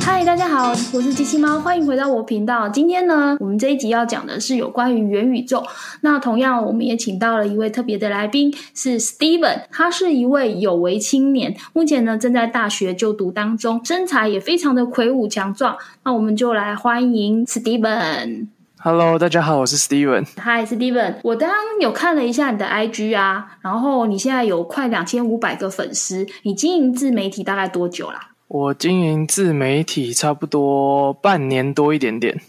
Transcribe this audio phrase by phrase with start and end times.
[0.00, 2.68] 嗨，大家好，我是机器猫，欢迎回到我频道。
[2.68, 5.64] 今天呢，我们这一集要讲的是有关于元宇宙。
[6.02, 15.78] 那同样，我们也请到了一位特别的来宾，是 Steven，他是一位有为青年，目前呢正在大学就读当中，身材也非常的魁梧强壮。
[16.04, 18.48] 那我们就来欢迎 Steven。
[18.82, 20.24] Hello，大家好，我是 Steven。
[20.42, 28.30] Hi，Steven，我刚刚有看了一下你的 IG 啊，然后你现在有快两千五百个粉丝，你经营自媒体大概多久啦？
[28.48, 32.40] 我经营自媒体差不多半年多一点点。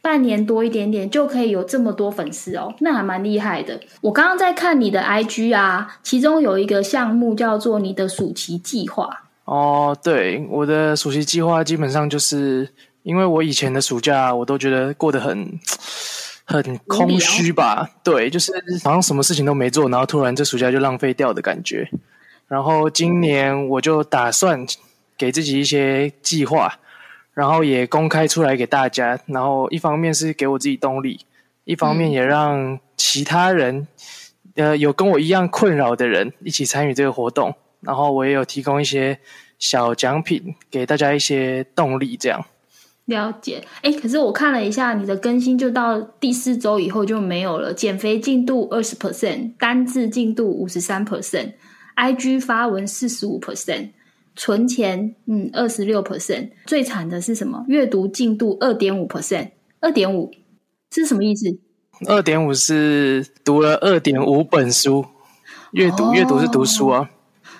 [0.00, 3.78] 半年多一点点就可以有这么多粉丝哦，那还蛮厉害的。
[4.00, 9.24] 我刚刚在看你的 IG 啊，其中有一个项目叫做你的暑期计划。
[9.44, 12.66] 哦，对，我的暑期计划基本上就是
[13.04, 15.60] 因为我以前的暑假我都觉得过得很
[16.44, 21.88] 很空虚吧，对，就是好像什么事情都没做，然后突然这暑假就浪费掉的感觉。
[22.48, 24.66] 然后今年我就打算
[25.16, 26.80] 给自己一些计划。
[27.32, 31.26] 然后也公开出来给大家，然后一方面是给我自己动力，
[31.64, 33.88] 一方面也让其他人，
[34.54, 37.52] 呃，有跟我一样困扰的人一起参与这个活动。
[37.80, 39.18] 然后我也有提供一些
[39.58, 42.46] 小奖品给大家一些动力，这样。
[43.06, 47.72] 了解，哎，可是我看了一下你的更新，就到第四周以后就没有了。
[47.72, 53.90] 减肥进度二十 percent，单字进度五十三 percent，IG 发文四十五 percent。
[54.36, 57.64] 存钱，嗯，二十六 percent，最惨的是什么？
[57.68, 60.32] 阅读进度二点五 percent，二点五
[60.90, 61.46] 是什么意思？
[62.08, 65.06] 二点五是读了二点五本书，
[65.70, 67.08] 阅读阅、哦、读是读书啊。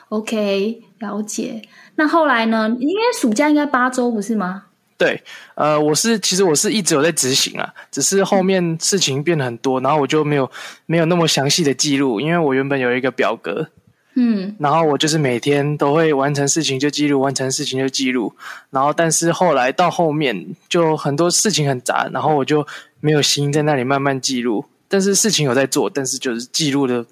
[0.09, 1.63] OK，了解。
[1.95, 2.77] 那后来呢？
[2.81, 4.65] 应该暑假应该八周不是吗？
[4.97, 5.23] 对，
[5.55, 10.51] 呃，我是其实我是一直有在执行啊，只是后面事情变得很多，然后我就没有
[10.87, 13.69] 没有那么详细的记录，因为我原本有一个表格。
[14.17, 18.33] 嗯，然后我就是每天都会完成事情就记录，完成事情就记录。
[18.71, 22.65] 然后，但是后来到后面就很多事情很杂，然后我就
[23.01, 24.65] 没有心在那里慢慢记录。
[24.87, 27.05] 但是事情有在做，但是就是记录的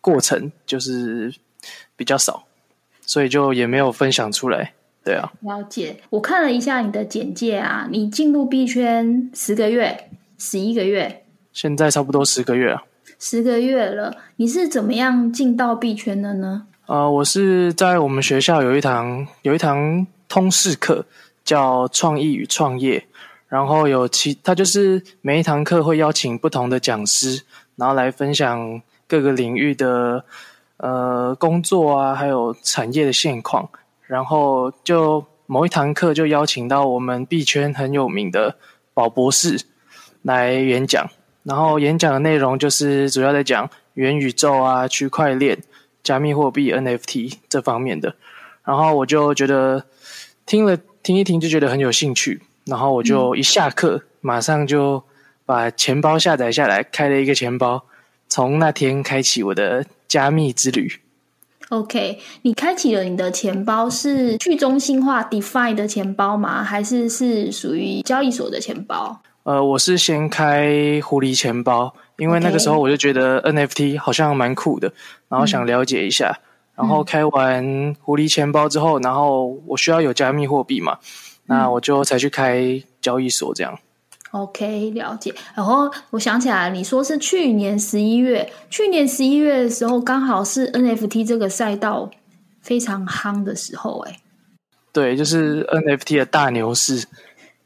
[0.00, 1.34] 过程就是
[1.96, 2.44] 比较少，
[3.04, 4.74] 所以就也没有分享出来。
[5.04, 5.96] 对啊，了解。
[6.08, 12.82] 我看了一下你的简介啊，你进入币圈十个月、十一个月，现在差不多十个月啊。
[13.18, 16.66] 十个月了，你是怎么样进到币圈的呢？
[16.86, 21.04] 呃，我是在我们学校有一堂有一堂通识课，
[21.44, 23.04] 叫创意与创业。
[23.46, 27.42] 然后有其他就是每一堂课会邀请不同的讲师，
[27.76, 30.24] 然后来分享各个领域的
[30.78, 33.68] 呃工作啊，还有产业的现况。
[34.06, 38.56] 然后就某一堂课就邀请到我们币圈很有名的
[38.92, 39.64] 宝博士
[40.22, 41.08] 来演讲。
[41.42, 45.62] 然后演讲的内容就是主要在讲元宇宙啊、区块链、
[46.02, 48.14] 加密货币、NFT 这方面的。
[48.64, 49.84] 然后我就觉得
[50.46, 55.04] 听了听一听就觉得很有兴趣，然后我就一下课、嗯、马上就
[55.44, 57.84] 把钱包下载下来，开了一个钱包，
[58.26, 60.90] 从那天开启我的加密之旅。
[61.70, 66.62] OK，你开启了你的钱包是去中心化 DeFi 的钱包吗？
[66.62, 69.20] 还是是属于交易所的钱包？
[69.44, 74.92] 呃，我是先开狐狸钱包，因为那个时候我就觉得 NFT 好像蛮酷的，
[75.28, 76.38] 然后想了解一下。
[76.76, 80.98] 嗯、然后开完狐狸钱包之后，然后我需要有加密货币嘛，
[81.46, 83.78] 那我就才去开交易所这样。
[84.34, 85.32] OK，了解。
[85.54, 92.10] 然后我想起来，你说是去年十一月，去年十一月的时候，刚好是 NFT 这个赛道
[92.60, 94.20] 非常夯的时候、欸，哎。
[94.92, 97.06] 对，就是 NFT 的大牛市。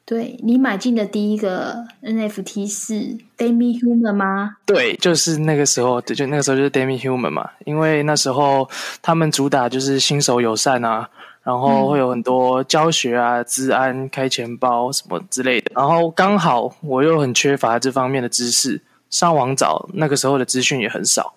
[0.05, 2.95] 对你买进的第一个 NFT 是
[3.37, 4.57] Demi Human 吗？
[4.65, 8.69] 对，就是那个时候，对，就那个时候就是 Demi Human 嘛，因为那时候
[9.03, 11.09] 他们主打就是新手友善啊，
[11.49, 15.73] 然后会有很多教学啊、治安、开钱包什么之类的。
[15.75, 18.79] 然后刚好我又很缺乏这方面的知识，
[19.09, 21.33] 上网找那个时候的资讯也很少，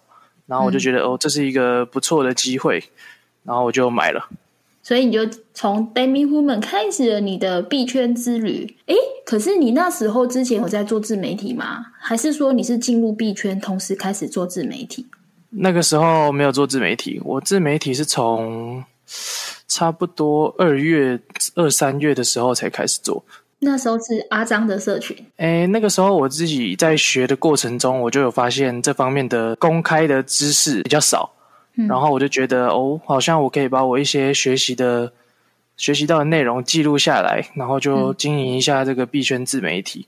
[0.48, 2.84] 然后我就觉得、嗯、哦，这是一个不错的机会，
[3.46, 4.28] 然后我就买了。
[4.84, 8.76] 所以你就从 Demi Human 开始了你的币圈之旅。
[8.88, 11.86] 诶，可是你那时候之前有在做自媒体吗？
[12.02, 15.08] 还是说你是进入币圈同时开始做自媒体？
[15.52, 18.84] 那个时候没有做自媒体，我自媒体是从
[19.72, 21.18] 差不多二月、
[21.56, 23.24] 二三月的时候才开始做。
[23.60, 25.16] 那时候是阿张的社群。
[25.38, 31.32] 诶，那个时候我自己在学的过程中，我就有发现这方面的公开的知识比较少。
[31.88, 35.14] 然后我就觉得哦，好像我可以把我一些学习的、
[35.78, 40.06] 学习到的内容记录下来，然后就经营一下这个币圈自媒体。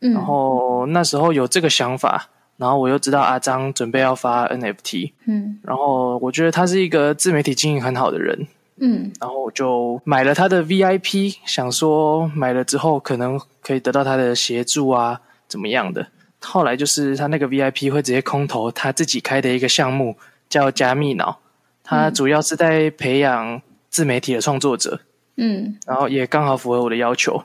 [0.00, 2.28] 嗯，然后那时候有这个想法，
[2.58, 8.46] 然后我又知道阿张准备要发 NFT，嗯然后我觉得他是一个自媒体经营很好的人，
[8.78, 16.06] 嗯然后我就买了他的 VIP，想说买了之后可能可以得到他的协助啊，怎么样的。
[16.40, 20.16] 后来就是他那个 VIP 会直接空投他自己开的一个项目，
[20.48, 21.38] 叫加密脑，
[21.82, 25.00] 他主要是在培养自媒体的创作者，
[25.36, 27.42] 嗯然后也刚好符合我的要求，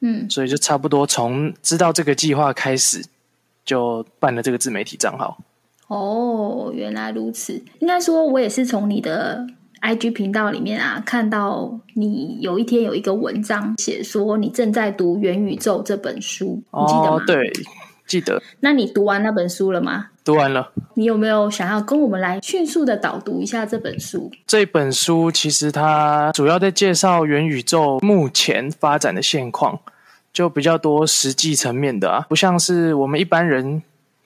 [0.00, 3.04] 嗯，所以就差不多从知道这个计划开始，
[3.64, 5.38] 就办了这个自媒体账号。
[5.88, 7.62] 哦，原来如此。
[7.80, 9.46] 应该说，我也是从你的
[9.84, 17.16] IG 频道里面啊，看到你有一天有一个文章写说你正在读《元宇宙》这本书，你记得吗？
[17.16, 17.52] 哦，对，
[18.06, 20.06] 记得那你读完那本书了吗？
[20.24, 20.72] 读完了。
[20.94, 24.30] 你有没有想要跟我们来迅速的导读一下这本书？
[24.46, 29.78] 这本书其实它主要在介绍元宇宙目前发展的现况，
[30.32, 33.82] 就比较多实际层面的啊，不像是我们一般人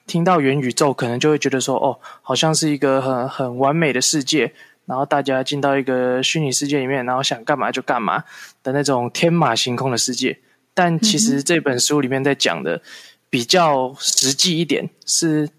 [0.06, 4.52] 听到元宇宙，可能就会觉得说，哦，好像是一个很很完美的世界，
[4.88, 8.24] 然后大家进到一个虚拟世界里面，然后想干嘛就干嘛
[8.62, 10.38] 的那种天马行空的世界。
[10.72, 12.80] 但其实这本书里面在讲的
[13.28, 15.50] 比较实际一点，是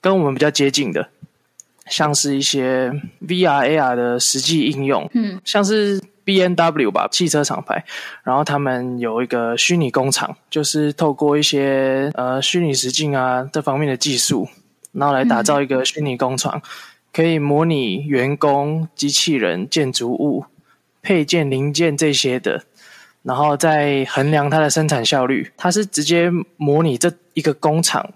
[0.00, 1.08] 跟我们比较接近的。
[1.88, 2.90] 像是一些
[3.26, 7.84] VR、AR 的实际应用，嗯，像是 B N W 吧，汽车厂牌，
[8.22, 14.48] 然后他们有一个虚拟工厂，就是透过一些呃虚拟实境啊这方面的技术，
[14.92, 16.62] 然后来打造一个虚拟工厂，
[17.12, 20.46] 可以模拟员工、机器人、建筑物、
[21.02, 22.64] 配件、零件这些的，
[23.22, 25.50] 然后再衡量它的生产效率。
[25.56, 28.12] 它是直接模拟这一个工厂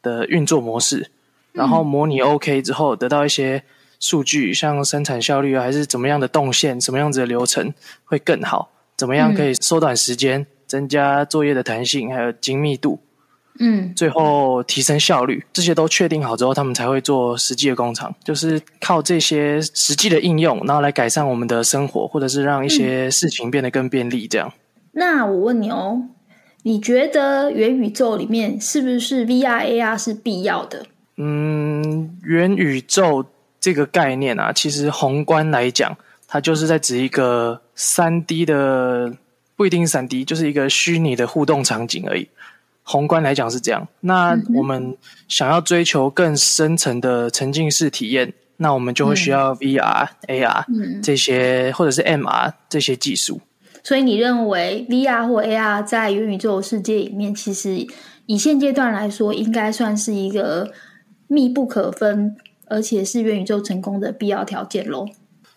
[0.00, 1.10] 的运作模式。
[1.52, 3.62] 然后模拟 OK 之后，得到一些
[3.98, 7.72] 数据，像生产效率啊，还是怎么样的动线，什么样子的流程
[8.04, 8.70] 会更好？
[8.94, 13.00] 怎么样可以缩短时间，增加作业的弹性，还有精密度，
[13.58, 15.44] 嗯最后提升效率。
[15.52, 24.26] 这些都确定好之后，他们才会做实际的工厂，就是靠这些实际的应用，然后来改善我们的生活，或者是让一些事情变得更便利。
[24.26, 24.52] 这样，
[24.92, 26.02] 那我问你哦，
[26.62, 30.84] 你觉得元宇宙里面是不是 VR、AR 是必要的？
[31.16, 33.24] 嗯，元宇宙
[33.60, 35.96] 这个概念啊，其实宏观来讲，
[36.28, 39.12] 它就是在指一个三 D 的，
[39.56, 42.28] 不一定三 D，就是一个虚拟的互动场景而已。
[42.88, 43.86] 宏观来讲是这样。
[44.00, 44.96] 那我们
[45.26, 53.40] 想要追求更深层的沉浸式体验，那我们就会需要 VR、AR 嗯，这些，或者是 MR 这些技术。
[53.82, 57.84] 所以你认为 VR 或 AR 在元宇宙世界里面，其实
[58.26, 60.72] 以现阶段来说，应该算是一个
[61.26, 62.36] 密不可分，
[62.66, 65.06] 而且是元宇宙成功的必要条件喽。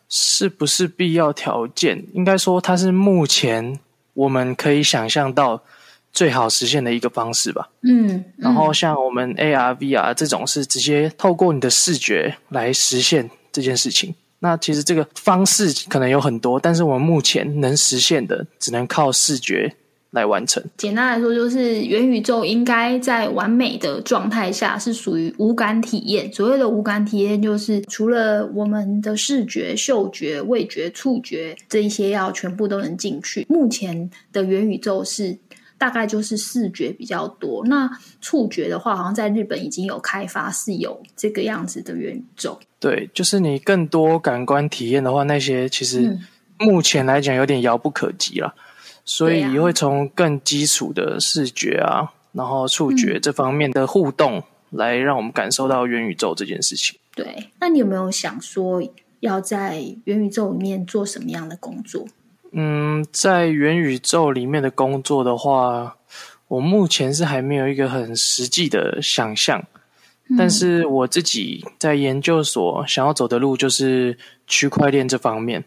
[0.08, 2.04] 是不是必要条件？
[2.14, 3.80] 应该说，它是目前
[4.16, 5.64] 我们可以想象到
[6.12, 7.70] 最好实现的一个方式吧。
[7.84, 14.16] 嗯，然后像我们 AR、VR 这种是直接透过你的视觉来实现这件事情。
[14.40, 19.76] 那其实这个方式可能有很多，但是我们目前能实现的只能靠视觉
[20.12, 20.64] 来完成。
[20.78, 26.32] 简单来说，就是元宇宙应该在完美的状态下是属于无感体验。
[26.32, 33.46] 所谓的无感体验，就是除了我们的视觉、嗅觉、味觉、触觉这一些要全部都能进去。
[33.50, 35.38] 目前的元宇宙是
[35.80, 37.90] 大概就是视觉比较多，那
[38.22, 42.60] 触觉的话，好像在日本已经有开发，是有这个样子的元宇宙。
[42.80, 46.20] 对，就是你更多感官体验的话，那些其实嗯
[46.60, 48.54] 目前来讲有点遥不可及了，
[49.06, 57.00] 所以会从更基础的视觉啊，然后触觉嗯这方面的互动，来让我们感受到元宇宙这件事情。
[57.16, 58.84] 对，那你有没有想说
[59.22, 62.06] 要在元宇宙里面做什么样的工作？
[62.52, 65.98] 嗯，在元宇宙里面的工作的话，
[66.48, 69.64] 我目前是还没有一个很实际的想象，
[70.38, 75.64] 但是我自己在研究所想要走的路就是区块链这方面，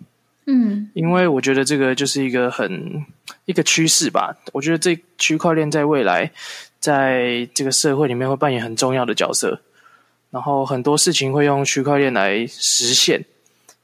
[0.47, 0.91] 嗯。
[0.95, 3.05] 因为我觉得这个就是一个很
[3.45, 4.37] 一个趋势吧。
[4.53, 6.33] 我觉得这区块链在未来
[6.81, 9.61] 在这个社会里面会扮演很重要的角色，
[10.31, 13.25] 然后很多事情会用区块链来实现，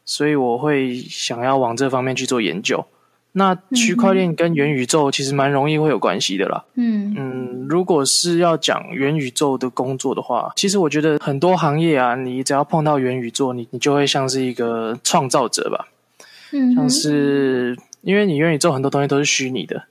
[0.08, 2.86] 所以我会想要往这方面去做研究。
[3.32, 6.64] 那区块链跟元宇宙其实蛮容易会有关系的啦。
[6.76, 15.88] 嗯嗯，如果是要讲元宇宙的工作的话，其实我觉得很多行业啊，你只要碰到元宇宙，你你就会像是一个创造者吧。
[16.52, 19.84] 嗯，像是因为你元宇宙很多东西都是虚拟的，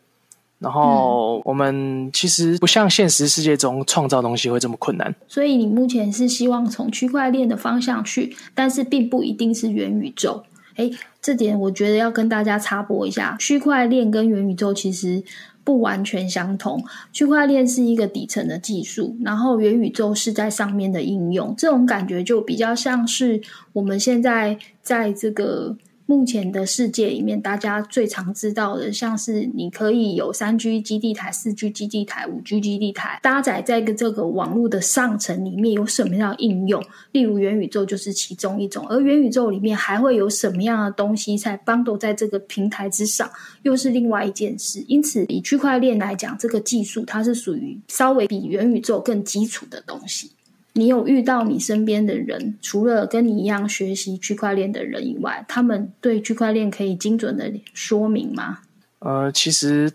[0.60, 5.14] 然后我们其实不像现实世界中创造东西会这么困难。
[5.28, 10.44] 所以你目前是希望从区块链的方向去，但是并不一定是元宇宙。
[10.78, 15.24] 诶，这点我觉得要跟大家插播一下，区块链跟元宇宙其实
[15.64, 16.84] 不完全相同。
[17.14, 23.42] 区块链是一个底层的技术，然后元宇宙是在上面的应用，这种感觉就比较像是
[23.74, 25.78] 我们现在在这个。
[26.10, 36.82] 目前的世界里面，大家最常知道的，像是你可以有三 G 基地台、四 G 基地台、五 G 基地台搭载在个这个网络的上层里面，有什么样的应用？
[37.12, 38.88] 例如元宇宙就是其中一种。
[38.88, 43.30] 而元宇宙里面还会有什么样的东西在帮助在这个平台之上，
[43.64, 44.82] 又是另外一件事。
[44.88, 50.32] 因此，以区块链来讲，这个技术它是属于稍微比元宇宙更基础的东西。
[50.78, 58.60] 你有遇到你身边的人，除了跟你一样学习区块链的人以外，他们对区块链可以精准的说明吗？
[59.00, 59.92] 呃，其实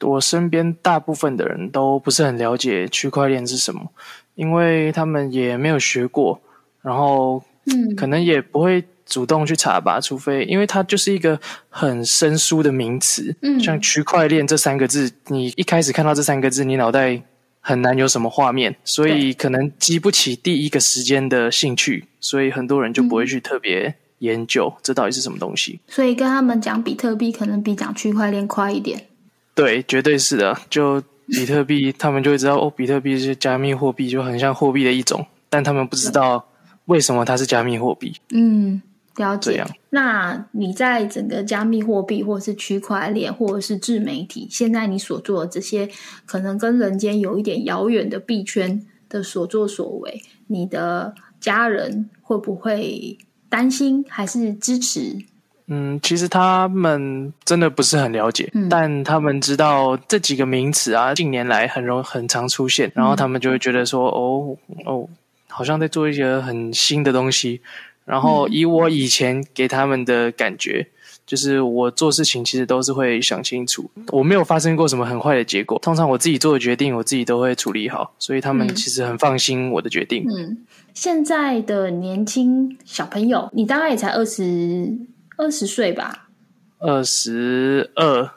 [0.00, 3.92] 我身边大部分的人都不是很了解区块链是什么，
[4.34, 6.40] 因为他们也没有学过，
[6.80, 17.22] 然后嗯，可能也不会主动去查吧，除非因为它就是一个很生疏的名词，嗯，像区块链这三个字，你一开始看到这三个字，你脑袋。
[17.64, 25.78] 很难有什么画面，所以可能激不起第一个时间的兴趣，所以很多人就不会去特别研究这到底是什么东西。
[25.86, 29.06] 所以跟他们讲比特币，可能比讲区块链快一点。
[29.54, 30.58] 对，绝对是的。
[30.68, 36.44] 就比特币， 他们就会知道哦，比特币是加密货币，就很像货币的一种，但他们不知道
[36.86, 38.12] 为什么它是加密货币。
[38.30, 38.82] 嗯。
[39.16, 39.64] 了解。
[39.90, 45.88] 那你在整个加密货币，或者是区块链，或者是自媒体，现在你所做的这些，
[46.24, 53.18] 可能跟人间有一点遥远的币圈的所作所为，你的家人会不会
[53.50, 55.18] 担心，还是支持？
[55.66, 65.08] 嗯，其实他们真的不是很了解，但他们知道这几个名词啊，近年来很容很常出现，然后他们就会觉得说，哦哦，
[65.48, 67.60] 好像在做一些很新的东西。
[68.04, 70.88] 然后以我以前给他们的感觉，
[71.24, 75.78] 就是我做事情其实都是会想清楚，我没有发生过什么很坏的结果。
[75.78, 80.26] 通常我自己做的决定，我自己都会处理好，所以他们其实很放心我的决定。
[80.28, 80.58] 嗯，
[80.92, 84.98] 现在的年轻小朋友，你大概也才二十
[85.36, 86.28] 二十岁吧？
[86.78, 88.30] 二十二。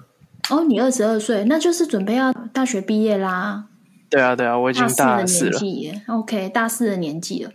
[0.51, 3.65] 哦，你二十二岁，那就是准备要大学毕业啦。
[4.12, 5.60] 对啊，对啊，我已经大四了。
[6.07, 7.50] OK，大四的年纪了。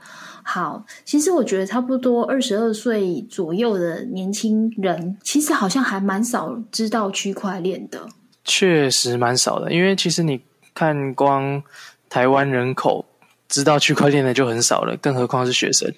[0.53, 8.09] 好，其实我觉得差不多二十二岁左右的年轻人，其实好像还蛮少知道区块链的。
[8.45, 10.41] 确实蛮少的，因为其实你
[10.75, 11.63] 看，光
[12.09, 13.05] 台湾人口
[13.49, 15.89] 知道区块链的就很少了，更何况是学生。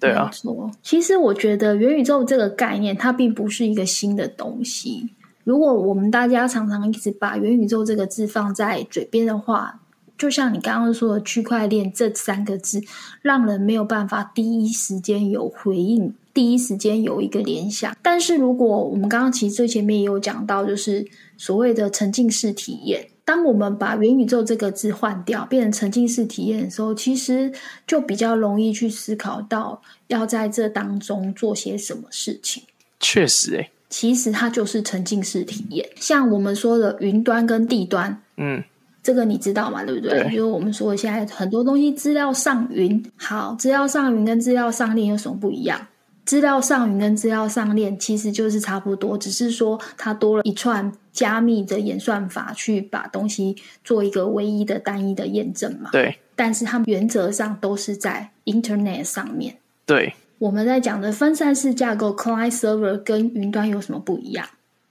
[0.00, 0.68] 对啊，错。
[0.82, 5.10] 其实我觉得元宇宙这个概念，它并不是一个新的东西。
[5.44, 9.79] 如果我们大家常常一直把元宇宙这个字放在嘴边的话，
[10.20, 12.82] 就像你刚刚说的“区块链”这三个字，
[13.22, 17.96] 让人没有办法第一时间有回应，第一时间有一个联想。
[18.02, 21.06] 但是，如果我们刚刚其实最前面也有讲到，就是
[21.38, 23.08] 所谓的沉浸式体验。
[23.24, 27.50] 当我们把元宇宙这个字换掉，变成沉浸式体验的时候，其实
[27.86, 32.62] 就比较容易去思考到要在这当中做些什么事情。
[33.00, 35.88] 确实，诶其实它就是沉浸式体验。
[35.96, 38.62] 像我们说的云端跟地端，嗯。
[39.02, 39.84] 这个你知道嘛？
[39.84, 40.24] 对不对？
[40.24, 45.86] 就是我们说现在很多东西资料上云，好，资料上云跟资料上链有什么不一样？
[46.26, 55.90] 资料上云跟资料上链其实就是差不多，只是说它多了一串加密的演算法去把东西做一个唯一的单一的验证嘛。
[55.90, 56.18] 对。
[56.36, 59.56] 但是它们原则上都是在 Internet 上面。
[59.84, 60.14] 对。
[60.38, 64.46] 我们在讲的分散式架构 Client Server 跟云端有什么不一样？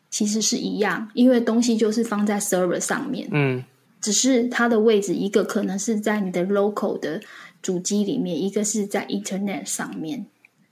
[0.10, 3.28] 其实是一样，因为东西就是放在 Server 上面。
[3.32, 3.64] 嗯。
[4.02, 7.20] 只是它的位置，一个可能是在你的 local 的
[7.62, 10.26] 主机里面，一个是在 Internet 上面，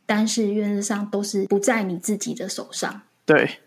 [0.05, 3.01] 但是原则上都是不在你自己的手上。
[3.25, 3.57] 对，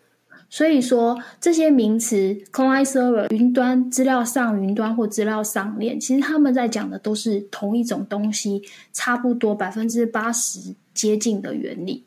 [0.49, 8.62] 所以说这些名词，client server 云端、资料上云端或资料上链，其实他们在讲的都是同一种东西，
[8.95, 12.05] 差不多百分之八十接近的原理。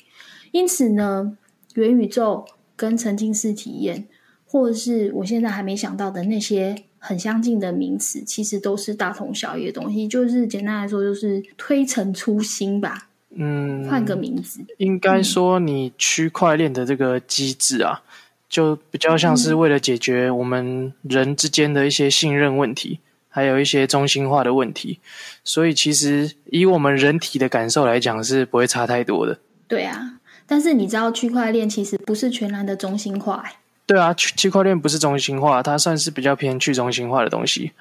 [0.51, 1.37] 因此呢，
[1.75, 2.45] 元宇宙
[2.75, 4.07] 跟沉浸式体验，
[4.47, 6.85] 或者是我现在还没想到的那些。
[7.05, 10.07] 很相近的名词，其实都是大同小异的东西。
[10.07, 13.09] 就是简单来说，就是推陈出新吧。
[13.35, 14.61] 嗯，换个名字。
[14.77, 18.01] 应该说，你区块链的这个机制啊，
[18.47, 24.99] 就比较像是为了解决我们人之间的一些信任问题，还有一些中心化的问题。
[25.43, 29.37] 所以，其实以我们人体的感受来讲，是不会差太多的。
[29.67, 33.43] 对啊，但是你知道，区块链其实不是全然的中心化。
[33.85, 37.71] 对啊，区区块链不是中心化，它算是比较偏去中心化的东西。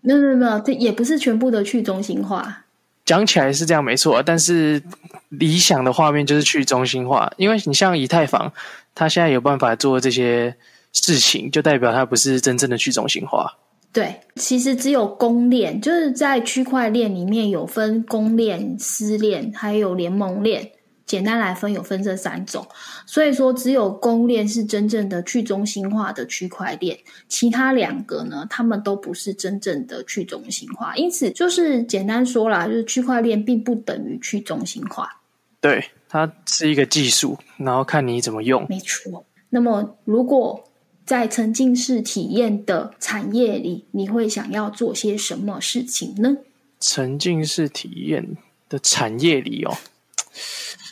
[0.00, 2.64] 没有没有没有，这也不是全部的去中心化。
[3.04, 4.82] 讲起来是这样没错，但是
[5.30, 8.52] 理想的画面就是去中心化，因为你像以太坊，
[8.94, 10.54] 它现在有办法做这些
[10.92, 13.56] 事情，就代表它不是真正的去中心化。
[13.92, 20.70] 对，其实只有公链，就是在区块链里面有分公链、私链，还有联盟链。
[21.08, 22.64] 简单来分，有分这三种。
[23.04, 26.96] 所以说，只有公链是真正的去中心化的区块链，
[27.26, 30.94] 其他两个呢，他们都不是真正的去中心化。
[30.94, 35.20] 因此，就是简单说啦，就是区块链并不等于去中心化。
[35.60, 38.64] 对，它是一个技术，然后看你怎么用。
[38.68, 39.24] 没错。
[39.50, 40.62] 那么，如果
[41.06, 46.36] 在沉浸式体验的产业里，你会想要做些什么事情呢？
[46.80, 48.36] 沉浸式体验
[48.68, 49.74] 的产业里哦，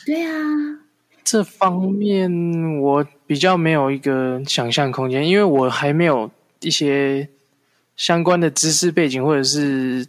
[0.07, 0.31] 对啊，
[1.21, 7.27] 这方面我比较没有一个想象空间，因为我还没有一些
[7.97, 10.07] 相关的知识背景或者是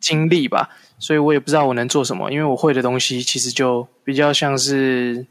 [0.00, 2.32] 经历吧，所以我也不知道我能做什么。
[2.32, 5.26] 因为我会的东西其实就比较像是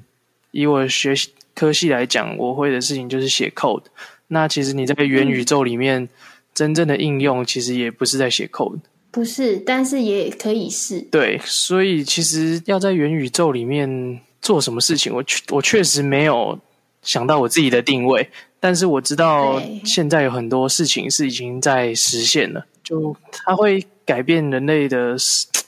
[0.51, 1.32] 以我学习。
[1.56, 3.86] 科系来讲，我会的事情就是写 code。
[4.27, 6.08] 那其实你在元宇宙里面，
[6.54, 8.77] 真正的应用其实也不是在写 code，
[9.11, 11.01] 不是，但是也可以是。
[11.01, 16.59] 对，所以其实要在元宇宙里面做什么事情，我确我确实没有
[17.01, 18.29] 想到我自己的定位。
[18.59, 25.15] 但是我知道现在有很多事情是已经在实现了，就它会改变人类的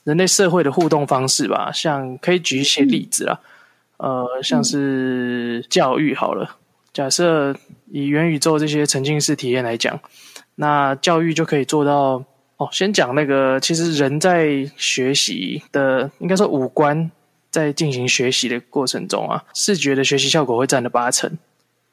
[0.03, 1.71] 人类社会的互动方式吧。
[1.71, 3.39] 像可以举一些例子啦。
[3.97, 6.57] 呃，像是教育好了，
[6.93, 7.55] 假设
[7.91, 9.99] 以元宇宙这些沉浸式体验来讲，
[10.55, 12.23] 那教育就可以做到
[12.59, 12.69] 哦。
[12.71, 17.09] 先讲那个，其实人在学习的，应该说五官
[17.49, 21.37] 在进行学习的过程中啊，视觉的学习效果会占了八成，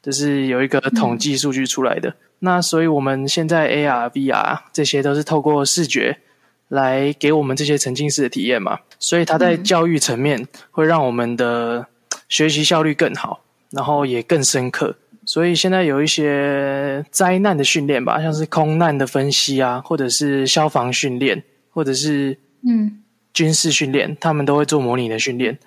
[0.01, 2.13] 这是有一个统计数据出来的。
[2.39, 6.19] 那所以我们现在 AR、VR 这些都是透过视觉
[6.67, 11.87] 来给我们这些沉浸式的体验嘛，所以它在教育层面会让我们的。
[12.29, 13.39] 学习效率更好，
[13.71, 14.97] 然后也更深刻，
[15.27, 23.03] 所以现在有一些灾难的训练吧，像是空难的分析啊，或者是消防训练，或者是嗯
[23.33, 25.59] 军事训练，他们都会做模拟的训练。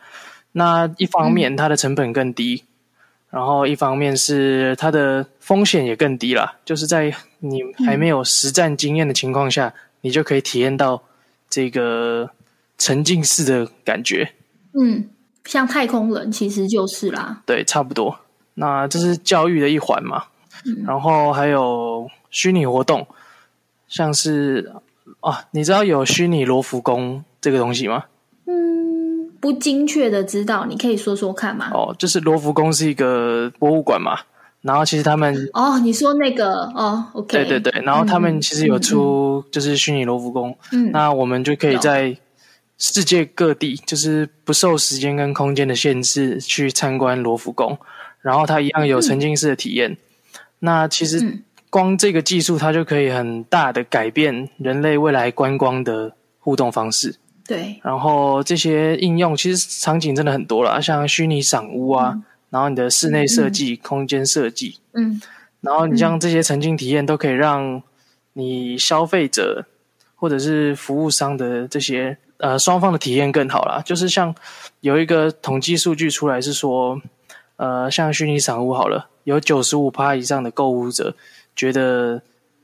[0.53, 2.65] 那一方面它的成本更低，
[3.29, 11.05] 然后一方面是它的风险也更低啦，就是在你还没有实战经验的情况下，你就可以体验到
[11.49, 12.31] 这个
[12.79, 14.33] 沉浸式的感觉。
[14.73, 15.11] 嗯。
[15.47, 18.21] 像太空人其实就是啦，对，差不多。
[18.61, 20.25] 那这是教育的一环嘛，
[20.87, 23.07] 然后还有虚拟活动，
[23.89, 24.71] 像是
[25.21, 28.05] 啊，你知道有虚拟罗浮宫这个东西吗？
[28.45, 31.71] 嗯，不精确的知道，你可以说说看嘛？
[31.73, 34.21] 哦，就是罗浮宫是一个博物馆嘛，
[34.61, 42.15] 然后其实他们哦，你说那个哦，OK，对对对，然后他们其实有出就是虚拟罗浮宫，嗯，那我们就可以在。
[42.83, 47.79] 世界各地就是不受时间跟空间的限制去参观罗浮宫，
[48.21, 49.97] 然后它一样有沉浸式的体验。
[50.61, 57.17] 那其实光这个技术，它就可以很大的改变人类未来观光的互动方式。
[57.47, 65.21] 对，然后这些应用其实场景真的很多了，像虚拟赏屋啊，然后你的室内设计、空间设计，嗯，
[65.61, 67.83] 然后你像这些沉浸体验，都可以让
[68.35, 69.67] 你消费者
[70.15, 72.19] 或者是服务商的这些。
[72.43, 73.83] 呃，双方的体验更好啦。
[73.85, 74.35] 就是像
[74.81, 76.99] 有一个统计数据出来是说，
[77.61, 81.15] 呃，像虚拟赏物好了，有九十五趴以上的购物者
[81.55, 82.23] 觉得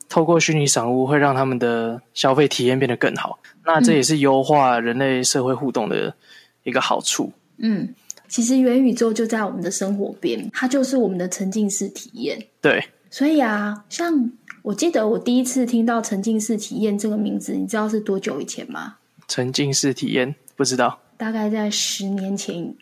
[0.08, 3.38] 透过虚拟赏物会让他们的消费体验变得更好。
[3.66, 6.14] 那这也是优化人类社会互动的
[6.62, 7.30] 一个好处。
[7.58, 7.94] 嗯，
[8.26, 12.42] 其实元宇宙就在我们的生活边，它就是我们的沉浸式体验。
[12.62, 14.32] 对，所以啊，像
[14.62, 18.96] 我记得我第一次听到沉浸式体验这个名字，你知道是多久以前吗？
[19.28, 22.74] 沉浸式体验不知道，大概在十年前，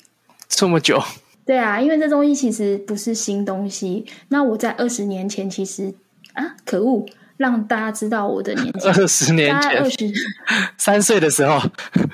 [0.49, 1.03] 这么久？
[1.47, 4.07] 对啊，因为这东西其实不是新东西。
[4.29, 5.95] 那我在二十年前，其实
[6.33, 7.05] 啊，可恶，
[7.37, 8.89] 让大家知道我的年纪。
[8.89, 10.13] 二十年前，二十
[10.79, 11.61] 三岁的时候，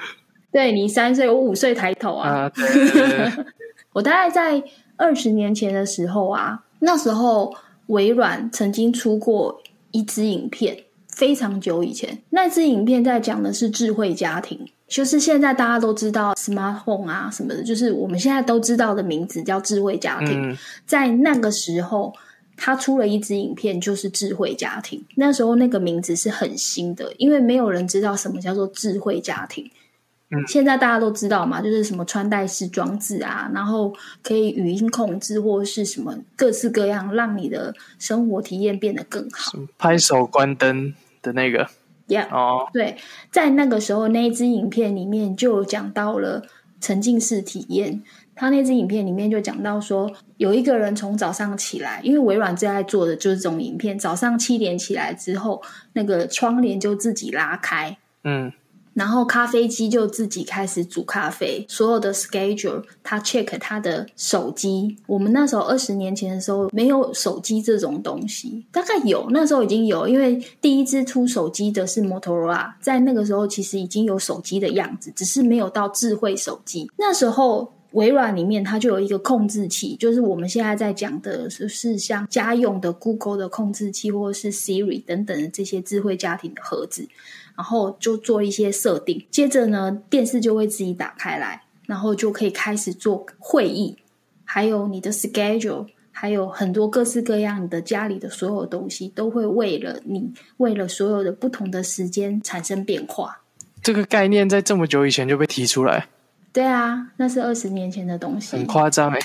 [0.51, 2.51] 对你三岁，我五岁抬头啊。
[3.93, 4.63] 我大概在
[4.97, 7.55] 二十年前的时候啊，那时候
[7.87, 10.85] 微软曾经出过一支影片。
[11.17, 20.59] 非常久以前，那支影片在讲的是智慧家庭，就是现在大家都知道 smart home 啊什么的，就是我们现在都知道的名字叫智慧家庭。
[20.85, 22.13] 在那个时候，
[22.57, 25.03] 他出了一支影片，就是智慧家庭。
[25.15, 29.71] 那时候那个名字是很新的，因为没有人知道什么叫做智慧家庭。
[30.49, 39.57] 现在大家都知道嘛，就是什么穿戴式装置啊，然后可以语音控制或是什么各式各样，让你的生活体验变得更好。
[39.79, 40.93] 拍手关灯。
[41.23, 41.69] 的那个
[42.11, 42.97] ，Yeah，哦，对，
[43.31, 46.43] 在那个时候那一支影片里面就讲到了
[46.81, 48.03] 沉浸式体验。
[48.35, 55.61] 他那支影片里面就讲到说，有一个人从早上起来，因为微软最爱做的就是这种影片，早上七点起来之后，
[55.93, 58.51] 那个窗帘就自己拉开，嗯，
[58.95, 64.97] 然后咖啡机就自己开始煮咖啡，所有的 schedule 他 check 他的手机。
[65.07, 76.91] 我们那时候二十年前的时候没有手机这种东西，大概有那时候已经有，因为第一支出手机的是 Motorola，在那个时候其实已经有手机的样子，只是没有到智慧手机。
[76.97, 77.73] 那时候。
[77.95, 87.09] 微软里面它就有一个控制器，就是我们现在在讲的，就是像家用的 Google 的控制器，或者是 Siri 等等的这些智慧家庭的盒子，
[87.61, 93.99] 然后就做一些设定，接着呢，电视就会自己打开来，然后就可以开始做会议，
[94.47, 103.43] 还有你的 schedule，还有很多各式各样的家里的所有东西，都会为了你，为了所有的不同的时间产生变化。
[103.83, 106.07] 这个概念在这么久以前就被提出来。
[106.55, 109.21] 对啊，那是二十年前的东西，很夸张哎。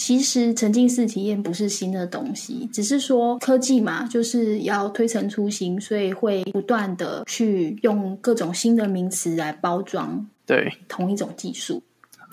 [0.00, 10.26] 其实沉浸式体验不是新的东西，只是说科技嘛，就是要推陈出新，所以会不断的去用各种新的名词来包装。
[10.46, 11.82] 对，同一种技术，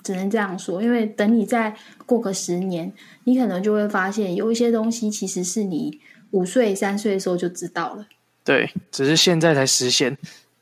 [0.02, 0.82] 只能这样说。
[0.82, 1.76] 因为等你再
[2.06, 2.90] 过个十年，
[3.24, 6.00] 你可能就会发现有一些东西其实是你
[6.30, 8.06] 五岁、三岁的时候就知道了。
[8.44, 10.16] 对，只是现在才实现。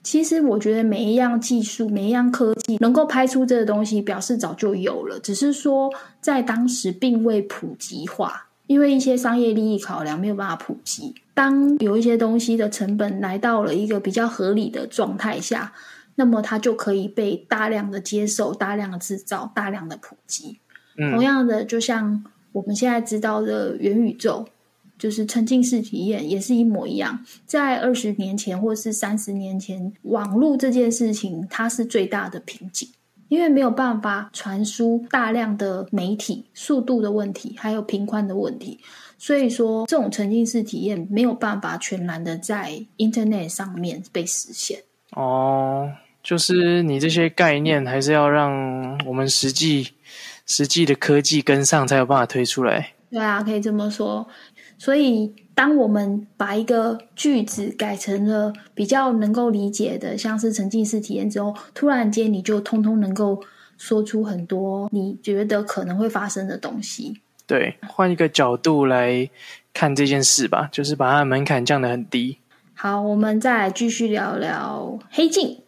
[0.06, 11.12] 其实我觉得每一样技术、每一样科技能够拍出这个东西，表示早就有了，只是说在当时并未普及化，因为一些商业利益考量没有办法普及。
[11.34, 15.72] 当有一些东西的成本来到了一个比较合理的状态下，
[16.14, 20.60] 那么它就可以被大量的接受、大量的制造、大量的普及。
[20.94, 24.46] 同样的，就像我们现在知道的元宇宙。
[24.98, 32.88] 就是沉浸式体验也是一模一样，在二十年前或是三十年前，网络这件事情它是最大的瓶颈，
[33.28, 38.78] 因为没有办法传输大量的媒体，速度的问题，还有频宽的问题，
[39.18, 44.80] 所以说这种沉浸式体验没有办法全然的在 Internet 上面被实现。
[45.10, 45.90] 哦，
[46.22, 49.92] 就是你这些概念还是要让我们实际
[50.46, 52.92] 实际的科技跟上，才有办法推出来。
[53.10, 54.26] 对啊，可以这么说。
[54.78, 63.42] 所以，当我们把一个句子改成了比较能够理解的，像是沉浸式体验之后，突然间你就通通能够
[63.78, 67.20] 说出很多你觉得可能会发生的东西。
[67.46, 69.30] 对，换一个角度来
[69.72, 72.38] 看这件事吧，就是把它的门槛降得很低。
[72.74, 75.60] 好，我们再来继续聊聊黑镜。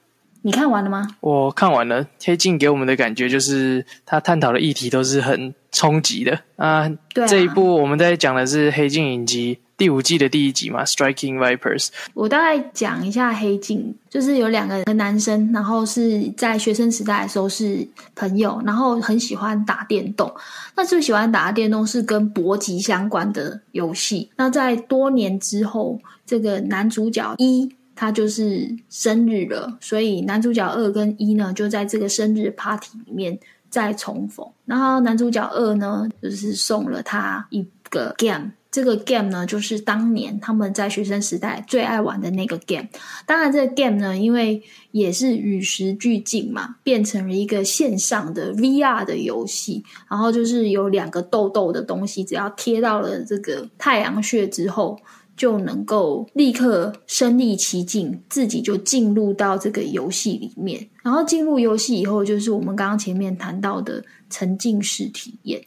[0.42, 1.06] 你看完了吗？
[1.20, 6.88] 我看完了，《黑镜》给我们的感觉就是他探讨的议题都是很冲击的啊。
[7.28, 11.86] 这一部我们在讲的是《黑镜》影集第五季的第一集嘛，《Striking Vipers》。
[12.14, 20.32] 我大概讲一下《黑镜》，就是有两个男生，然后是在学生时代的时候是朋友，然后很喜欢打电动。
[20.76, 24.30] 那最喜欢打的电动是跟搏击相关的游戏。
[24.36, 27.68] 那在多年之后，这个男主角一。
[28.00, 33.36] 他就是生日了，所以男主角二跟一呢就在这个生日 party 里面
[33.68, 34.46] 再重逢。
[34.66, 42.86] 然后男主角二呢就是送了他一个 game，这个 game 呢就是当年他们在学生时代最爱玩的那个 game。
[43.26, 49.82] 当然，这个 game 呢因为也是与时俱进嘛，变成了一个线上的 VR 的游戏。
[50.08, 54.96] 然后就是有两个痘痘的东西，只要贴到了这个太阳穴之后。
[55.38, 60.86] 就能够立刻身临其境，自己就进入到这个游戏里面。
[61.02, 65.62] 然后进入游戏以后，就是我们刚刚前面谈到的沉浸式体验。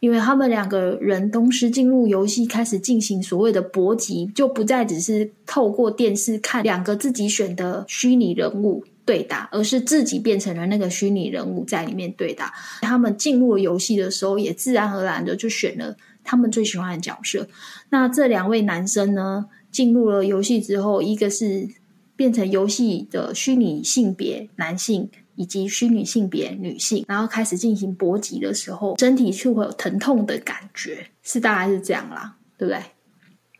[0.00, 12.52] 因为他们两个人同时进入游戏，开始进行所谓的搏击，就不再只是透过电视看两个自己选的虚拟人物对打，而是自己变成了那个虚拟人物在里面对打。
[12.80, 15.96] 他们进入游戏的时候，也自然而然的就选了。
[16.24, 17.46] 他们最喜欢的角色。
[17.90, 19.46] 那这两位男生呢？
[19.72, 21.66] 进入了游戏之后，一个是
[22.14, 32.82] 变成游戏的虚拟性别男性，以及虚拟性别女性，然后开始进行搏击的时候，身体就会有疼痛的感觉，是大概是这样啦，对不对？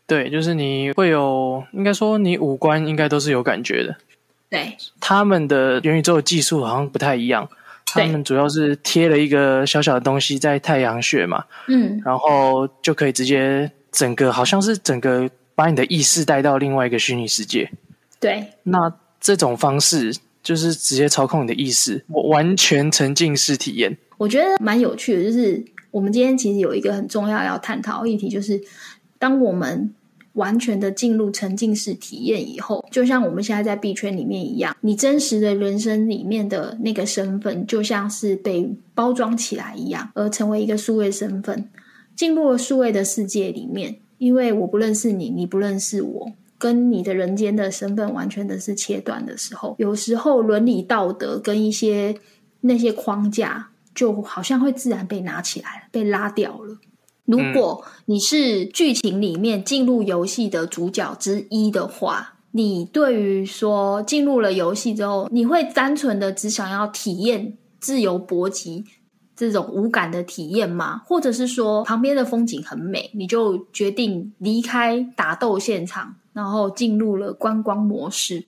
[0.05, 3.97] 对，就是你会有，应该说你五官应该都是有感觉的。
[4.51, 7.49] 对，他们的元宇宙技术好像不太一样。
[7.93, 17.69] 他们主要是贴了一个小小的东西在太阳穴嘛，嗯，然后就可以直接整个好像是整个把你的意识带到另外一个虚拟世界。
[18.19, 23.97] 对，那这种方式就是直接操控你的意识，我完全沉浸式体验。
[24.17, 28.61] 我觉得蛮有趣的，就是我们今天其实有一个很重要要探讨议题，就是
[29.19, 29.93] 当我们
[30.33, 41.69] 完全的进入沉浸式体验以后，就像我们现在在币圈里面一样，你真实的人生里面的那个身份，就像是被包装起来一样，而成为一个数位身份，
[42.15, 43.97] 进入了数位的世界里面。
[44.19, 52.15] 因为我不认识你，你不认识我，跟你的人间的身份完全的是切断的时候，有时候伦理道德跟一些
[52.61, 56.77] 那些框架，就好像会自然被拿起来，被拉掉了。
[57.25, 68.83] 如果你是剧情里面进入游戏的主角之一的话，你对于说进入了游戏之后，你会单纯的只想要体验自由搏击
[69.35, 71.01] 这种无感的体验吗？
[71.05, 78.45] 或者是说旁边的风景很美，你就决定离开打斗现场，然后进入了观光模式？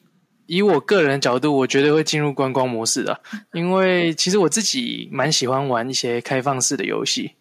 [0.47, 3.19] 以我个人角度，我绝对会进入观光模式的，
[3.53, 7.31] 因为其实我自己蛮喜欢玩一些开放式的游戏。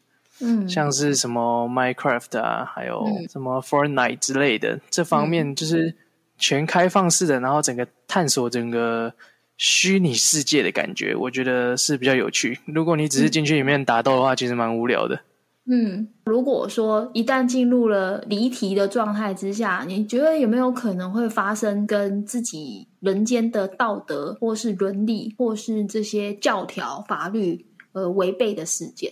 [0.47, 5.95] 嗯，像是什么 Minecraft 啊，还有什么 Fortnite 之类的，这方面就是
[6.37, 9.15] 全开放式的，然后整个探索整个
[9.57, 12.59] 虚拟世界的感觉，我觉得是比较有趣。
[12.67, 15.21] 如果你只是进去里面打斗的话，其实蛮无聊的。
[15.67, 29.11] 嗯，如果说一旦进入了离题的状态之下，你觉得有没有可能会发生跟自己人间的道德，或是伦理，或是这些教条法律呃违背的事件？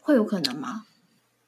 [0.00, 0.84] 会有可能吗？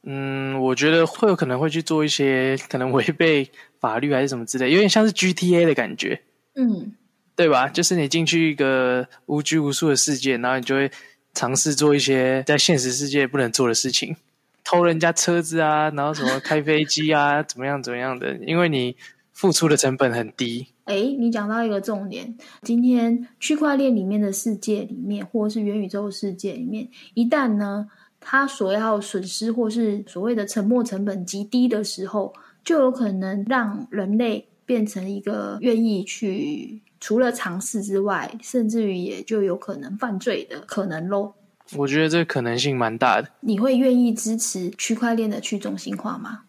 [0.05, 6.21] 嗯，我觉得会有可能会去做一些 可能违背法律还是什么之类，有点像是 GTA 的感觉，
[6.57, 6.93] 嗯，
[7.37, 7.69] 对吧？
[7.69, 10.91] 就是你进去一个无拘无束的世界，然后你就会
[11.35, 14.17] 尝试做一些在现实世界不能做的事情，
[14.65, 18.97] 偷人家车子啊，然后什么开飞机啊，怎么样怎么样的，因为你
[19.33, 20.67] 付出的成本很低。
[20.85, 27.87] 哎，你讲到一个重点，今天区块链里面的世界里面，或者是元宇宙世界里面，一旦呢？
[28.25, 32.33] 他所要损失或是所谓的沉没成本极低的时候，
[32.65, 41.35] 就有可能让人类变成一个愿意去除了尝试之外，甚至于也就有可能犯罪的可能喽。
[41.77, 43.29] 我觉得这可能性蛮大的。
[43.41, 46.41] 你会愿意支持区块链的去中心化吗？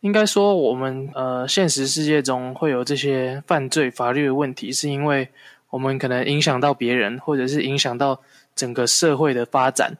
[0.00, 5.28] 应该说，我们呃现实世界中会有这些犯罪法律的问题，是因为
[5.70, 8.20] 我们可能影响到别人，或者是影响到
[8.54, 9.96] 整个社会的发展。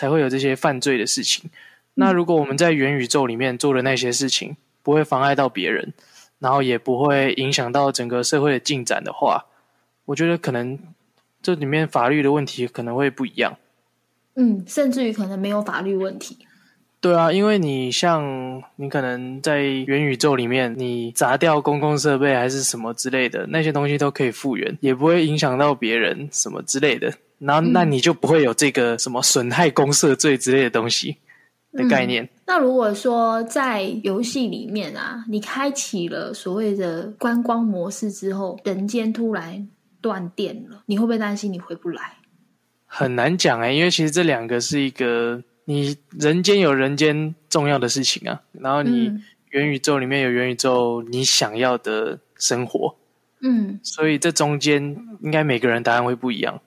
[0.00, 1.50] 才会有这些犯罪的事情。
[1.92, 5.92] 那如果我们在元宇宙里面做的那些事情不会妨碍到别人，
[6.38, 9.44] 然后也不会影响到整个社会的进展的话，
[10.06, 10.78] 我觉得可能
[11.42, 13.58] 这里面法律的问题可能会不一样。
[14.36, 16.46] 嗯，甚至于可能没有法律问题。
[17.00, 27.10] 对啊，因为你像你可能在元宇宙里面，你砸掉公共设备还是什么之类的，那些东西都可以复原，也不会影响到别人什么之类的。
[27.38, 31.16] 然后，那你就不会有这个什么损害公社罪之类的东西
[31.72, 32.28] 的概念。
[32.46, 39.66] 那如果说在游戏里面啊，你开启了所谓的观光模式之后，人间突然
[40.02, 42.18] 断电了，你会不会担心你回不来？
[42.84, 49.12] 很难讲哎，因为其实这两个是一个，你人间有人间重要的事情啊，然后你
[49.50, 52.96] 元宇宙里面有元宇宙你想要的生活，
[53.40, 56.60] 嗯，所以这中间应该每个人答案会不一样。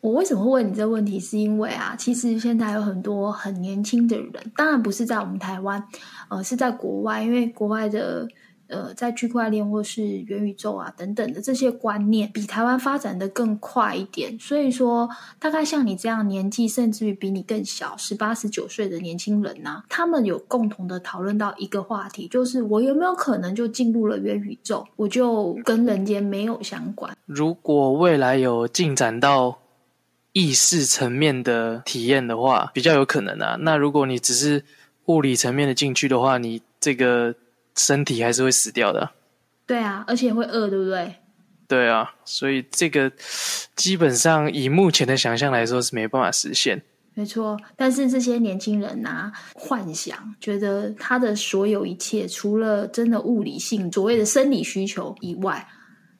[0.00, 1.18] 我为什么会问你这个问题？
[1.18, 5.82] 是因为啊，其实现在有很多很年轻的人，当然不是在我们台湾，
[6.28, 8.28] 呃，是在国外，因为国外的
[8.68, 14.38] 呃，在区块链或是元宇宙啊等等的这些观念，比台湾发展的更快一点。
[14.38, 27.16] 所以说，大概像你这样年纪，甚至于比你更小，十八、十九岁的年轻人呢，他们有共同的讨论到一个话题，就是我有没有可能就进入了元宇宙，我就跟人间没有相关。
[27.26, 29.58] 如果未来有进展到。
[30.32, 33.56] 意识层面的体验的话，比较有可能啊。
[33.60, 34.62] 那如果你只是
[35.06, 37.34] 物理层面的进去的话，你这个
[37.76, 39.10] 身体还是会死掉的。
[39.66, 41.16] 对啊，而且会饿，对不对？
[41.68, 43.12] 对啊，所以这个
[43.74, 46.82] 基本上以目前的想象来说是没办法实现。
[47.14, 55.68] 没错，但是这些年轻人呐，幻想觉得他的所有一切，除了真的物理性所谓的生理需求以外。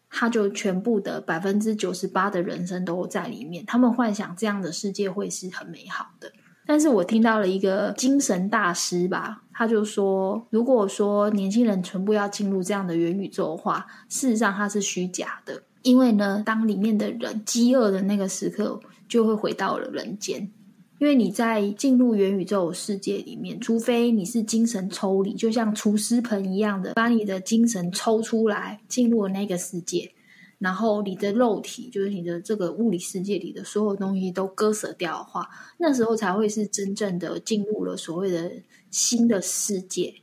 [0.09, 6.33] 他就全部的百分之九十八的人生都在里面，他们幻想这样的世界会是很美好的。
[6.65, 20.53] 但是我听到了一个精神大师吧，他就说，如果说年轻人全部要进入这样的元宇宙的话，事实上它是虚假的，因为呢，当里面的人饥饿的那个时刻，就会回到了人间。
[20.99, 30.13] 因为你在进入元宇宙世界里面，除非你是精神抽离，就像厨师盆一样的，把你的精神抽出来，进入了那个世界，
[30.59, 38.51] 然后你的肉体，就是你的这个物理世界里的所有东西都割舍掉的话，那时候才会是真正的进入了所谓的
[38.91, 40.15] 新的世界。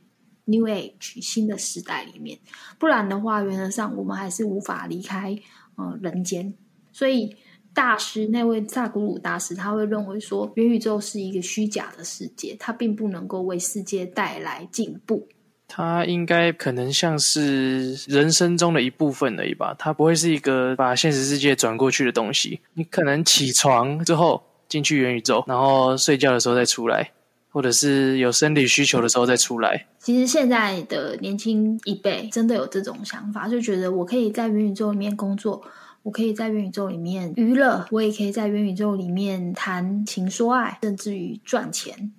[0.46, 2.38] New Age 新的时代里面，
[2.78, 5.34] 不然的话，原则上我们还是无法离开
[5.76, 6.52] 呃人间。
[6.92, 7.34] 所以
[7.72, 15.26] 大师那位萨古鲁大师他会认为说，元宇宙是一个虚假的世界，它并不能够为世界带来进步。
[15.66, 22.60] 它应该可能像是人生中的一部分而已吧，它不会是一个把现实世界转过去的东西。
[22.74, 27.12] 你可能起床之后进去元宇宙，然后睡觉的时候再出来。
[27.54, 29.86] 或者是有生理需求的时候再出来。
[30.00, 35.62] 其实现在的年轻一辈真的有这种想法，就觉得我可以在元宇宙里面工作，
[36.02, 42.12] 我可以在元宇宙里面娱乐，我也可以在元宇宙里面谈情说爱，甚至于赚钱。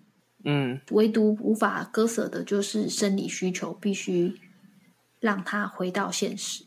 [0.45, 4.36] 嗯，唯独无法割舍的就是生理需求，必须
[5.19, 6.63] 让它回到现实。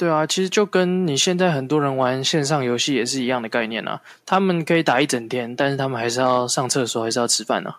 [0.00, 4.00] 对啊，其实就跟你现在很多人玩线上游戏也是一样的概念啊。
[4.24, 7.74] 他们可以打一整天，但是他们还是要上厕所，还是要吃饭呢。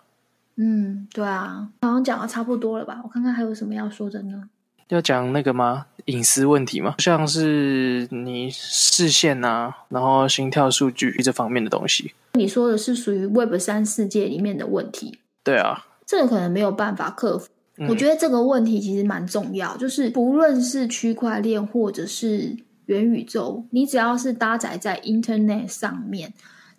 [0.54, 3.00] 嗯，对啊，好像讲的差不多了吧？
[3.02, 4.44] 我看看还有什么要说的呢？
[4.86, 5.86] 要讲那个吗？
[6.04, 6.94] 隐私问题吗？
[6.98, 12.14] 像是你视线啊，然后心跳数据这方面的东西。
[12.34, 15.18] 你说的是属于 Web 三世界里面的问题。
[15.42, 17.48] 对啊，这个可能没有办法克服。
[17.88, 22.54] 我觉得这个问题其实蛮重要，就是不论是区块链或者是
[22.86, 26.34] 元宇宙，你只要是搭载在 Internet 上面，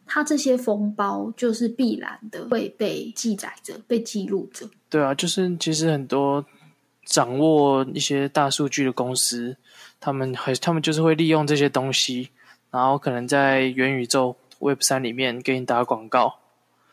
[0.05, 4.69] 它这些封包就是必然的会被记载着、被记录着。
[4.87, 6.45] 对啊，就是其实很多
[7.05, 9.57] 掌握一些大数据的公司，
[9.99, 12.29] 他们很他们就是会利用这些东西，
[12.69, 16.35] 然后可能在元宇宙 Web 三里面给你打广告。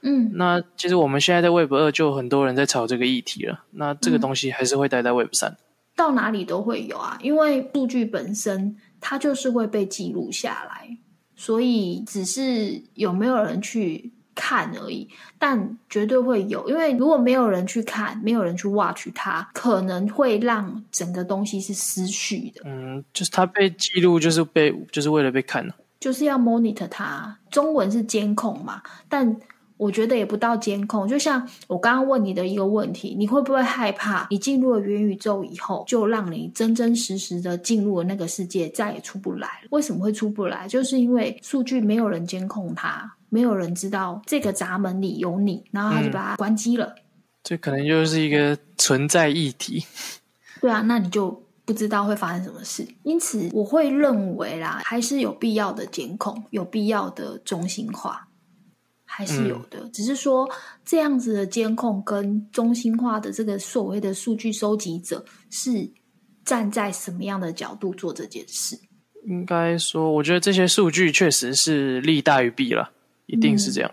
[0.03, 3.65] 嗯，那其实我们现在在 Web 二就很多人在炒这个议题了。
[3.73, 5.55] 那这个东西还是会待在 Web 三，
[5.95, 10.97] 到哪里都会有啊，因为数据本身它就是会被记录下来，
[11.37, 15.07] 所以只是有没有人去看而已。
[15.39, 22.63] 但绝对会有，因为如果没有人去看，没有人去 watch 它，可能会让整个东西是失序的。
[22.65, 27.37] 嗯，就是它被记录，就是被就是为了被看就是要 monitor 它。
[27.51, 29.37] 中文是监控嘛，但。
[29.81, 39.49] 我觉得也不到监控，就像我刚刚问你的一个问题，你会不会害怕你进入了元宇宙以后，就让你真真实实的进入了那个世界，再也出不来？
[39.71, 40.69] 为什么会出不来？
[40.69, 46.95] 就是因为数据没有人监控它，没有人知道这个闸门里有你，然后他就把它关机了。
[47.43, 49.87] 这可能就是一个存在议题。
[50.61, 52.87] 对啊，那你就不知道会发生什么事。
[53.03, 58.29] 因此，我会认为啦，还是有必要的监控，有必要的中心化。
[59.12, 60.49] 还是有的，只是说
[60.85, 65.90] 这样子的监控跟中心化的这个所谓的数据收集者是
[66.44, 68.79] 站在什么样的角度做这件事？
[69.27, 72.92] 应该说，我觉得这些数据确实是利大于弊了，
[73.27, 73.90] 一定是这样。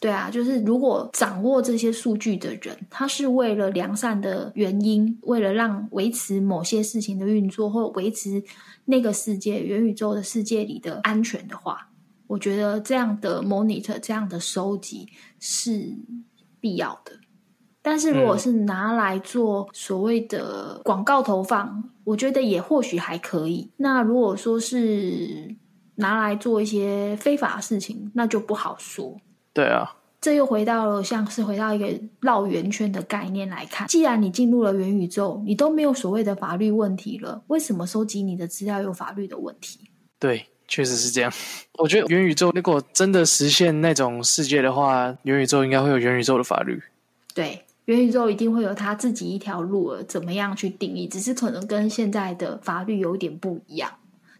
[0.00, 8.42] 对啊，就是如果掌握这些数据的人，他是为了良善的原因，为了让维持某些事情的运作，或维持
[8.84, 11.90] 那个世界元宇宙的世界里的安全的话。
[12.26, 15.08] 我觉得这样的 monitor 这样的收集
[15.38, 15.94] 是
[16.58, 17.12] 必要的，
[17.82, 23.70] 但是如果是拿来做所谓的广告投放，我觉得也或许还可以。
[23.76, 25.54] 那如果说是
[25.96, 29.18] 拿来做一些非法的事情，那就不好说。
[29.52, 31.86] 对啊，这又回到了像是回到一个
[32.20, 33.86] 绕圆圈的概念来看。
[33.86, 39.90] 既然你进入了元宇宙，你都没有所谓的法律问题了，为什么收集你的资料有法律的问题？
[40.18, 40.46] 对。
[40.66, 41.32] 确实是这样，
[41.74, 46.82] 我觉得元宇宙如果真的实现那种世界的话，元宇宙应该会有元宇宙的法律。
[47.34, 51.06] 对，元宇宙一定会有他自己一条路，怎么样去定义？
[51.06, 53.90] 只是可能跟现在的法律有点不一样，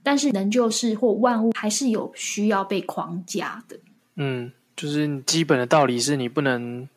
[0.03, 3.79] 但是人就是或万物还是有需要被框架的。
[4.17, 6.89] 嗯，就是基本的道理是你不能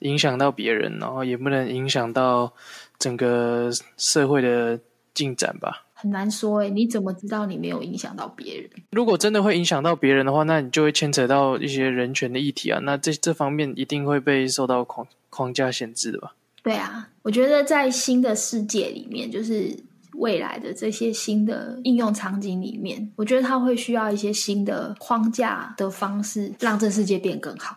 [0.00, 2.52] 影响到别人，然后也不能影响到
[2.98, 4.78] 整个社会的
[5.12, 5.85] 进展吧。
[5.98, 8.70] 很难说哎，你怎么知道你没有影响到别人？
[8.90, 12.78] 如果真的会影响到别人的话，那你就会牵扯到一些人权的议题啊。
[12.82, 16.34] 那这这方面一定会被受到框框架限制的吧？
[16.62, 19.74] 对啊，我觉得在新的世界里面，就是
[20.16, 27.74] 未来的这些新的应用场景里面，我觉得它会需要一些新的框架的方式，让这世界变更好。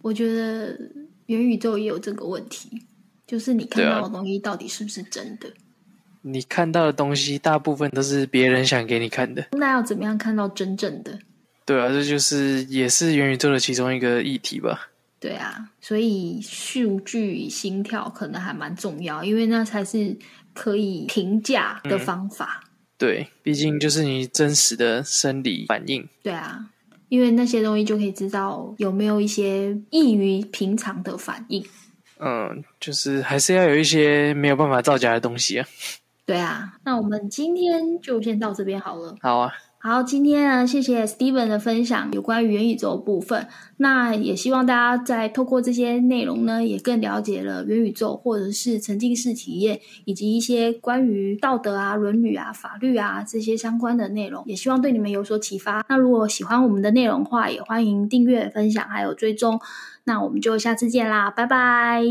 [0.00, 0.78] 我觉得
[1.26, 2.86] 元宇宙也有这个问题，
[3.26, 5.52] 就是你看到的东西到底是不是真的？
[6.22, 11.18] 你看到的东西大部分都是别人想给你看的，那要怎么样看到真正的？
[11.64, 14.88] 对啊，这就是也是元宇宙的其中一个议题吧。
[15.20, 20.16] 对啊，所以数据心跳可能还蛮重要，因为那才是
[20.54, 22.64] 可以评价的方法。
[22.96, 26.08] 对，毕竟就是你真实的生理反应。
[26.22, 26.70] 对啊，
[27.08, 31.64] 因为那些东西就可以知道有没有一些异于平常的反应。
[32.20, 35.66] 嗯，就是还是要有一些没有办法造假的东西啊。
[36.28, 39.16] 对啊，那我们今天就先到这边好了。
[39.22, 39.50] 好啊。
[39.80, 43.46] 好，今天呢，谢谢 Steven 的分享，有关于元宇宙部分。
[43.78, 54.42] 那也希望大家在透过这些内容呢，也更了解了元宇宙，或者是沉浸式体验，以及一些关于道德啊、伦理啊、法律啊这些相关的内容。
[54.44, 55.82] 也希望对你们有所启发。
[55.88, 59.58] 那如果喜欢我们的内容的话，也欢迎订阅、分享还有追踪。
[60.04, 62.02] 那我们就下次见啦，拜拜。